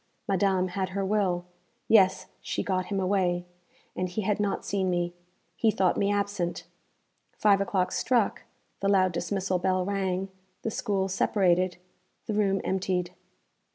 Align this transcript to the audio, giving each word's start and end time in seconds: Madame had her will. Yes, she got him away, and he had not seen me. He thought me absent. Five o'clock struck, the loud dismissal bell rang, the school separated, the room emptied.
Madame 0.27 0.69
had 0.69 0.89
her 0.97 1.05
will. 1.05 1.45
Yes, 1.87 2.25
she 2.41 2.63
got 2.63 2.87
him 2.87 2.99
away, 2.99 3.45
and 3.95 4.09
he 4.09 4.23
had 4.23 4.39
not 4.39 4.65
seen 4.65 4.89
me. 4.89 5.13
He 5.55 5.69
thought 5.69 5.95
me 5.95 6.11
absent. 6.11 6.63
Five 7.37 7.61
o'clock 7.61 7.91
struck, 7.91 8.41
the 8.79 8.89
loud 8.89 9.11
dismissal 9.11 9.59
bell 9.59 9.85
rang, 9.85 10.29
the 10.63 10.71
school 10.71 11.07
separated, 11.07 11.77
the 12.25 12.33
room 12.33 12.61
emptied. 12.63 13.13